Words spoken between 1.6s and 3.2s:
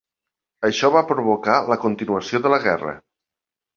la continuació de la guerra.